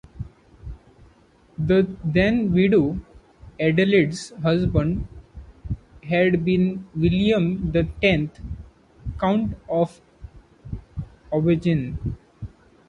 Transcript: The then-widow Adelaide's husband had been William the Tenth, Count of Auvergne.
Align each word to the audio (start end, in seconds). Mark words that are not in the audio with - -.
The 1.59 1.87
then-widow 2.03 3.01
Adelaide's 3.59 4.31
husband 4.41 5.07
had 6.01 6.43
been 6.43 6.87
William 6.95 7.71
the 7.71 7.83
Tenth, 8.01 8.41
Count 9.19 9.55
of 9.69 10.01
Auvergne. 11.31 11.99